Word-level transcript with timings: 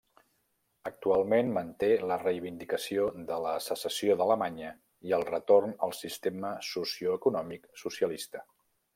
Actualment 0.89 1.49
manté 1.57 1.89
la 2.11 2.15
reivindicació 2.21 3.03
de 3.27 3.37
la 3.43 3.51
secessió 3.65 4.15
d'Alemanya 4.21 4.71
i 5.09 5.13
el 5.17 5.25
retorn 5.27 5.75
al 5.89 5.93
sistema 5.97 6.55
socioeconòmic 6.69 7.69
socialista. 7.83 8.43